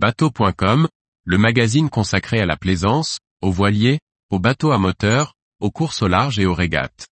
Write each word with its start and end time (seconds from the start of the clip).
Bateau.com, 0.00 0.86
le 1.24 1.38
magazine 1.38 1.90
consacré 1.90 2.38
à 2.38 2.46
la 2.46 2.56
plaisance, 2.56 3.18
aux 3.42 3.50
voiliers, 3.50 3.98
aux 4.30 4.38
bateaux 4.38 4.70
à 4.70 4.78
moteur, 4.78 5.34
aux 5.58 5.72
courses 5.72 6.02
au 6.02 6.06
large 6.06 6.38
et 6.38 6.46
aux 6.46 6.54
régates. 6.54 7.08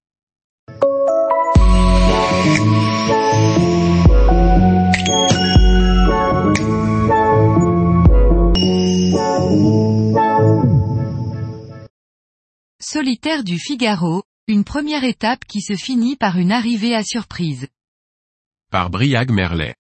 Solitaire 12.79 13.43
du 13.43 13.59
Figaro, 13.59 14.23
une 14.47 14.63
première 14.63 15.03
étape 15.03 15.45
qui 15.45 15.61
se 15.61 15.75
finit 15.75 16.15
par 16.15 16.39
une 16.39 16.53
arrivée 16.53 16.95
à 16.95 17.03
surprise. 17.03 17.67
Par 18.71 18.91
Briag 18.91 19.33
Merlet. 19.33 19.75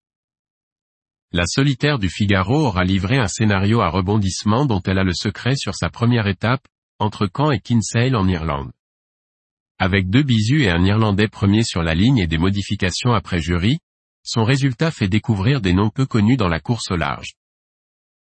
La 1.32 1.44
solitaire 1.44 1.98
du 1.98 2.08
Figaro 2.08 2.66
aura 2.66 2.84
livré 2.84 3.18
un 3.18 3.26
scénario 3.26 3.80
à 3.80 3.88
rebondissement 3.88 4.64
dont 4.64 4.80
elle 4.86 4.98
a 4.98 5.04
le 5.04 5.12
secret 5.12 5.56
sur 5.56 5.74
sa 5.74 5.90
première 5.90 6.28
étape, 6.28 6.66
entre 7.00 7.28
Caen 7.34 7.50
et 7.50 7.58
Kinsale 7.58 8.14
en 8.14 8.28
Irlande. 8.28 8.70
Avec 9.78 10.08
deux 10.08 10.22
bisous 10.22 10.60
et 10.60 10.70
un 10.70 10.84
Irlandais 10.84 11.28
premier 11.28 11.64
sur 11.64 11.82
la 11.82 11.94
ligne 11.94 12.18
et 12.18 12.26
des 12.26 12.38
modifications 12.38 13.12
après 13.12 13.40
jury, 13.40 13.78
son 14.24 14.44
résultat 14.44 14.90
fait 14.90 15.08
découvrir 15.08 15.60
des 15.60 15.74
noms 15.74 15.90
peu 15.90 16.06
connus 16.06 16.36
dans 16.36 16.48
la 16.48 16.60
course 16.60 16.90
au 16.90 16.96
large. 16.96 17.34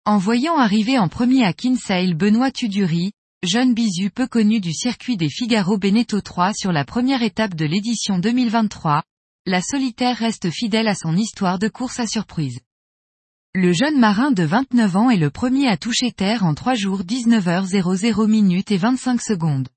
En 0.05 0.19
voyant 0.19 0.59
arriver 0.59 0.99
en 0.99 1.09
premier 1.09 1.45
à 1.45 1.53
Kinsale 1.53 2.15
Benoît 2.15 2.51
Tudury, 2.51 3.13
jeune 3.43 3.75
bisu 3.75 4.11
peu 4.11 4.27
connu 4.27 4.61
du 4.61 4.73
circuit 4.73 5.17
des 5.17 5.30
Figaro 5.30 5.79
Beneteau 5.79 6.21
3 6.21 6.53
sur 6.53 6.71
la 6.71 6.85
première 6.85 7.23
étape 7.23 7.55
de 7.55 7.65
l'édition 7.65 8.19
2023, 8.19 9.03
la 9.47 9.63
solitaire 9.63 10.19
reste 10.19 10.51
fidèle 10.51 10.87
à 10.87 10.95
son 10.95 11.17
histoire 11.17 11.59
de 11.59 11.69
course 11.69 11.99
à 11.99 12.07
surprise. 12.07 12.61
Le 13.57 13.73
jeune 13.73 13.99
marin 13.99 14.31
de 14.31 14.45
29 14.45 14.95
ans 14.95 15.11
est 15.11 15.17
le 15.17 15.29
premier 15.29 15.67
à 15.67 15.77
toucher 15.77 16.13
terre 16.13 16.45
en 16.45 16.55
3 16.55 16.75
jours 16.75 17.03
19h00 17.03 18.29
minutes 18.29 18.71
et 18.71 18.77
25 18.77 19.21
secondes. 19.21 19.69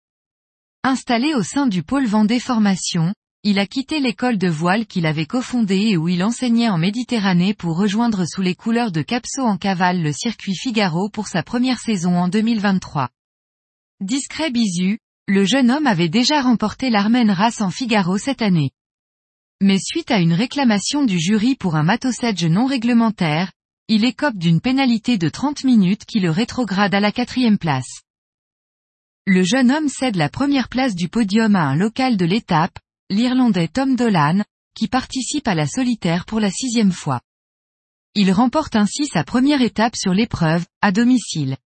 Installé 0.84 1.34
au 1.34 1.42
sein 1.42 1.66
du 1.66 1.82
pôle 1.82 2.06
Vendée 2.06 2.40
Formation, 2.40 3.16
il 3.42 3.58
a 3.58 3.66
quitté 3.66 4.00
l'école 4.00 4.38
de 4.38 4.48
voile 4.48 4.86
qu'il 4.86 5.08
avait 5.08 5.26
cofondée 5.26 5.88
et 5.88 5.98
où 5.98 6.08
il 6.08 6.24
enseignait 6.24 6.70
en 6.70 6.78
Méditerranée 6.78 7.56
pour 7.56 7.76
rejoindre 7.76 8.26
sous 8.28 8.44
les 8.44 8.54
couleurs 8.54 8.92
de 8.92 9.02
Capso 9.02 9.42
en 9.42 9.58
cavale 9.58 10.04
le 10.04 10.12
circuit 10.12 10.56
Figaro 10.56 11.10
pour 11.10 11.28
sa 11.28 11.42
première 11.42 11.80
saison 11.80 12.16
en 12.16 12.28
2023. 12.28 13.10
Discret 14.02 14.52
bisu, 14.52 15.00
le 15.28 15.46
jeune 15.46 15.72
homme 15.72 15.88
avait 15.88 16.10
déjà 16.10 16.44
remporté 16.44 16.92
l'Armen 16.92 17.32
Race 17.32 17.62
en 17.62 17.72
Figaro 17.72 18.20
cette 18.20 18.44
année. 18.44 18.70
Mais 19.62 19.80
suite 19.80 20.12
à 20.12 20.20
une 20.20 20.34
réclamation 20.34 21.06
du 21.06 21.20
jury 21.20 21.56
pour 21.56 21.76
un 21.76 21.84
matosage 21.84 22.46
non 22.46 22.68
réglementaire, 22.68 23.52
il 23.90 24.06
écope 24.06 24.38
d'une 24.38 24.62
pénalité 24.62 25.18
de 25.18 25.28
30 25.28 25.66
minutes 25.66 26.06
qui 26.06 26.22
le 26.22 26.32
rétrograde 26.32 26.96
à 26.96 27.02
la 27.02 27.12
quatrième 27.12 27.58
place. 27.58 28.02
Le 29.26 29.44
jeune 29.44 29.72
homme 29.72 29.90
cède 29.90 30.16
la 30.16 30.30
première 30.30 30.70
place 30.70 30.96
du 30.96 31.10
podium 31.10 31.56
à 31.56 31.64
un 31.64 31.76
local 31.76 32.16
de 32.16 32.26
l'étape, 32.26 32.80
l'Irlandais 33.10 33.68
Tom 33.68 33.98
Dolan, 33.98 34.42
qui 34.74 34.88
participe 34.88 35.48
à 35.50 35.56
la 35.56 35.68
solitaire 35.68 36.26
pour 36.26 36.40
la 36.40 36.50
sixième 36.50 36.94
fois. 36.94 37.20
Il 38.16 38.32
remporte 38.32 38.78
ainsi 38.78 39.06
sa 39.06 39.26
première 39.26 39.62
étape 39.62 39.98
sur 39.98 40.14
l'épreuve, 40.14 40.66
à 40.82 40.94
domicile. 40.94 41.58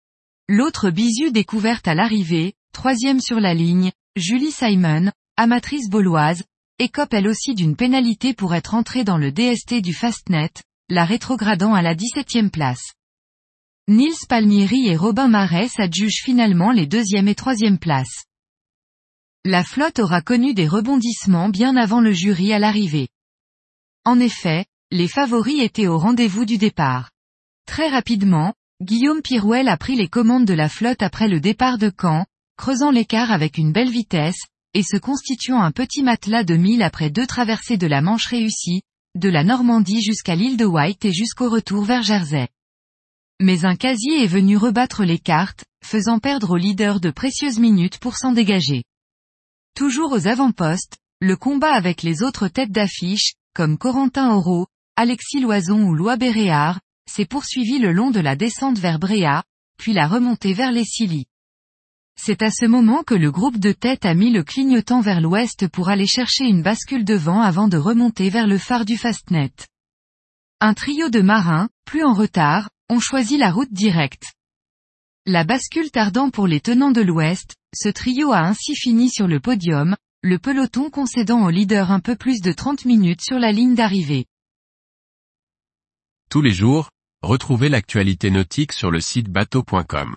L'autre 0.48 0.90
bisu 0.90 1.32
découverte 1.32 1.86
à 1.86 1.94
l'arrivée, 1.94 2.54
troisième 2.72 3.20
sur 3.20 3.40
la 3.40 3.52
ligne, 3.52 3.92
Julie 4.16 4.52
Simon, 4.52 5.10
amatrice 5.36 5.90
bauloise, 5.90 6.44
écope 6.78 7.12
elle 7.12 7.28
aussi 7.28 7.54
d'une 7.54 7.76
pénalité 7.76 8.32
pour 8.32 8.54
être 8.54 8.74
entrée 8.74 9.04
dans 9.04 9.18
le 9.18 9.32
DST 9.32 9.82
du 9.82 9.92
Fastnet, 9.92 10.52
la 10.88 11.04
rétrogradant 11.04 11.74
à 11.74 11.82
la 11.82 11.96
17e 11.96 12.50
place. 12.50 12.92
Nils 13.88 14.26
Palmieri 14.28 14.86
et 14.86 14.96
Robin 14.96 15.26
Marais 15.26 15.68
s'adjugent 15.68 16.22
finalement 16.22 16.70
les 16.70 16.86
deuxième 16.86 17.26
et 17.26 17.34
troisième 17.34 17.78
places. 17.78 18.24
La 19.44 19.64
flotte 19.64 19.98
aura 19.98 20.22
connu 20.22 20.54
des 20.54 20.68
rebondissements 20.68 21.48
bien 21.48 21.76
avant 21.76 22.00
le 22.00 22.12
jury 22.12 22.52
à 22.52 22.60
l'arrivée. 22.60 23.08
En 24.04 24.20
effet, 24.20 24.64
les 24.92 25.08
favoris 25.08 25.60
étaient 25.60 25.88
au 25.88 25.98
rendez-vous 25.98 26.44
du 26.44 26.56
départ. 26.56 27.10
Très 27.66 27.88
rapidement, 27.88 28.54
Guillaume 28.80 29.22
Pirouel 29.22 29.68
a 29.68 29.76
pris 29.76 29.96
les 29.96 30.08
commandes 30.08 30.46
de 30.46 30.54
la 30.54 30.68
flotte 30.68 31.02
après 31.02 31.26
le 31.26 31.40
départ 31.40 31.78
de 31.78 31.90
Caen, 32.00 32.26
creusant 32.56 32.92
l'écart 32.92 33.32
avec 33.32 33.58
une 33.58 33.72
belle 33.72 33.90
vitesse, 33.90 34.40
et 34.72 34.84
se 34.84 34.96
constituant 34.96 35.62
un 35.62 35.72
petit 35.72 36.04
matelas 36.04 36.44
de 36.44 36.54
mille 36.54 36.82
après 36.82 37.10
deux 37.10 37.26
traversées 37.26 37.76
de 37.76 37.86
la 37.88 38.02
Manche 38.02 38.26
réussies, 38.26 38.82
de 39.16 39.28
la 39.30 39.44
Normandie 39.44 40.02
jusqu'à 40.02 40.34
l'île 40.34 40.56
de 40.56 40.66
White 40.66 41.04
et 41.06 41.12
jusqu'au 41.12 41.48
retour 41.48 41.84
vers 41.84 42.02
Jersey. 42.02 42.48
Mais 43.40 43.64
un 43.64 43.74
casier 43.74 44.22
est 44.22 44.28
venu 44.28 44.56
rebattre 44.56 45.04
les 45.04 45.18
cartes, 45.18 45.64
faisant 45.84 46.18
perdre 46.18 46.50
au 46.50 46.56
leader 46.56 47.00
de 47.00 47.10
précieuses 47.10 47.58
minutes 47.58 47.98
pour 47.98 48.16
s'en 48.16 48.32
dégager. 48.32 48.84
Toujours 49.74 50.12
aux 50.12 50.26
avant-postes, 50.26 50.98
le 51.20 51.36
combat 51.36 51.72
avec 51.72 52.02
les 52.02 52.22
autres 52.22 52.48
têtes 52.48 52.72
d'affiche, 52.72 53.34
comme 53.54 53.78
Corentin 53.78 54.34
Auro, 54.34 54.66
Alexis 54.96 55.40
Loison 55.40 55.82
ou 55.84 55.94
Loi 55.94 56.16
Béréard, 56.16 56.80
s'est 57.10 57.26
poursuivi 57.26 57.78
le 57.78 57.92
long 57.92 58.10
de 58.10 58.20
la 58.20 58.36
descente 58.36 58.78
vers 58.78 58.98
Bréa, 58.98 59.44
puis 59.78 59.94
la 59.94 60.08
remontée 60.08 60.52
vers 60.52 60.72
les 60.72 60.84
Scilly. 60.84 61.26
C'est 62.18 62.42
à 62.42 62.50
ce 62.50 62.66
moment 62.66 63.02
que 63.02 63.14
le 63.14 63.30
groupe 63.30 63.58
de 63.58 63.72
tête 63.72 64.04
a 64.04 64.14
mis 64.14 64.30
le 64.30 64.42
clignotant 64.42 65.00
vers 65.00 65.20
l'ouest 65.20 65.68
pour 65.68 65.88
aller 65.88 66.06
chercher 66.06 66.44
une 66.44 66.62
bascule 66.62 67.04
de 67.04 67.14
vent 67.14 67.40
avant 67.40 67.68
de 67.68 67.76
remonter 67.76 68.30
vers 68.30 68.46
le 68.46 68.58
phare 68.58 68.84
du 68.84 68.96
Fastnet. 68.96 69.52
Un 70.60 70.74
trio 70.74 71.10
de 71.10 71.20
marins, 71.20 71.68
plus 71.84 72.02
en 72.02 72.14
retard, 72.14 72.70
ont 72.88 73.00
choisi 73.00 73.36
la 73.36 73.50
route 73.50 73.72
directe. 73.72 74.32
La 75.26 75.44
bascule 75.44 75.90
tardant 75.90 76.30
pour 76.30 76.46
les 76.46 76.60
tenants 76.60 76.92
de 76.92 77.02
l'ouest, 77.02 77.54
ce 77.74 77.88
trio 77.88 78.32
a 78.32 78.40
ainsi 78.40 78.74
fini 78.74 79.10
sur 79.10 79.26
le 79.26 79.40
podium, 79.40 79.96
le 80.22 80.38
peloton 80.38 80.88
concédant 80.88 81.44
au 81.44 81.50
leader 81.50 81.90
un 81.90 82.00
peu 82.00 82.16
plus 82.16 82.40
de 82.40 82.52
30 82.52 82.84
minutes 82.86 83.22
sur 83.22 83.38
la 83.38 83.52
ligne 83.52 83.74
d'arrivée. 83.74 84.26
Tous 86.30 86.42
les 86.42 86.52
jours, 86.52 86.90
retrouvez 87.22 87.68
l'actualité 87.68 88.30
nautique 88.30 88.72
sur 88.72 88.90
le 88.90 89.00
site 89.00 89.28
bateau.com. 89.28 90.16